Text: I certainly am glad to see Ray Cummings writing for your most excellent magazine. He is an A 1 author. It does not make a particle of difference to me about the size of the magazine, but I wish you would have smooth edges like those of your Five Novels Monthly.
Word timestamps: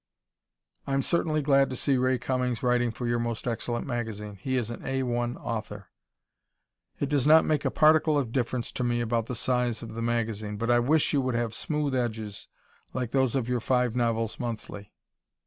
I 0.87 0.99
certainly 1.01 1.41
am 1.41 1.43
glad 1.43 1.69
to 1.69 1.75
see 1.75 1.95
Ray 1.95 2.17
Cummings 2.17 2.63
writing 2.63 2.89
for 2.89 3.05
your 3.05 3.19
most 3.19 3.47
excellent 3.47 3.85
magazine. 3.85 4.35
He 4.41 4.57
is 4.57 4.71
an 4.71 4.83
A 4.83 5.03
1 5.03 5.37
author. 5.37 5.89
It 6.99 7.07
does 7.07 7.27
not 7.27 7.45
make 7.45 7.65
a 7.65 7.69
particle 7.69 8.17
of 8.17 8.31
difference 8.31 8.71
to 8.71 8.83
me 8.83 8.99
about 8.99 9.27
the 9.27 9.35
size 9.35 9.83
of 9.83 9.93
the 9.93 10.01
magazine, 10.01 10.57
but 10.57 10.71
I 10.71 10.79
wish 10.79 11.13
you 11.13 11.21
would 11.21 11.35
have 11.35 11.53
smooth 11.53 11.93
edges 11.93 12.47
like 12.95 13.11
those 13.11 13.35
of 13.35 13.47
your 13.47 13.59
Five 13.59 13.95
Novels 13.95 14.39
Monthly. 14.39 14.91